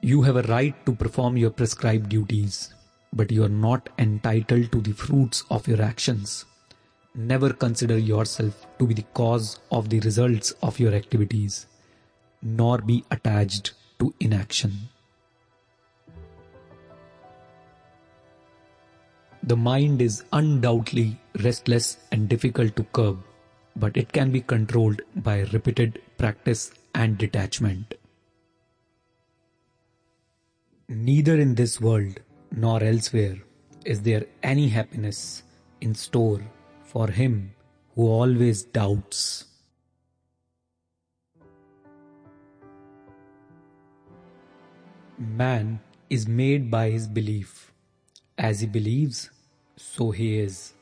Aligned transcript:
You 0.00 0.22
have 0.22 0.36
a 0.36 0.42
right 0.42 0.74
to 0.86 0.94
perform 0.94 1.36
your 1.36 1.50
prescribed 1.50 2.10
duties, 2.10 2.72
but 3.12 3.32
you 3.32 3.42
are 3.42 3.48
not 3.48 3.88
entitled 3.98 4.70
to 4.70 4.80
the 4.80 4.92
fruits 4.92 5.42
of 5.50 5.66
your 5.66 5.82
actions. 5.82 6.44
Never 7.16 7.52
consider 7.52 7.98
yourself 7.98 8.64
to 8.78 8.86
be 8.86 8.94
the 8.94 9.02
cause 9.14 9.58
of 9.72 9.88
the 9.88 9.98
results 10.00 10.52
of 10.62 10.78
your 10.78 10.94
activities, 10.94 11.66
nor 12.40 12.78
be 12.78 13.04
attached 13.10 13.72
to 13.98 14.14
inaction. 14.20 14.88
The 19.42 19.56
mind 19.56 20.00
is 20.00 20.22
undoubtedly 20.32 21.18
restless 21.42 21.96
and 22.12 22.28
difficult 22.28 22.76
to 22.76 22.84
curb, 22.84 23.18
but 23.74 23.96
it 23.96 24.12
can 24.12 24.30
be 24.30 24.42
controlled 24.42 25.02
by 25.16 25.40
repeated 25.52 26.00
practice 26.18 26.70
and 26.94 27.18
detachment. 27.18 27.94
Neither 30.90 31.38
in 31.38 31.54
this 31.54 31.82
world 31.82 32.20
nor 32.50 32.82
elsewhere 32.82 33.36
is 33.84 34.00
there 34.00 34.24
any 34.42 34.68
happiness 34.68 35.42
in 35.82 35.94
store 35.94 36.40
for 36.82 37.08
him 37.08 37.52
who 37.94 38.06
always 38.06 38.62
doubts. 38.62 39.44
Man 45.18 45.78
is 46.08 46.26
made 46.26 46.70
by 46.70 46.88
his 46.88 47.06
belief. 47.06 47.70
As 48.38 48.60
he 48.60 48.66
believes, 48.66 49.28
so 49.76 50.10
he 50.10 50.38
is. 50.38 50.72